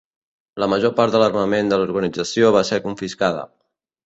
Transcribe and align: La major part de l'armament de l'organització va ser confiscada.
La 0.63 0.67
major 0.73 0.93
part 0.99 1.13
de 1.15 1.21
l'armament 1.23 1.69
de 1.73 1.79
l'organització 1.83 2.51
va 2.57 2.65
ser 2.71 2.81
confiscada. 2.89 3.47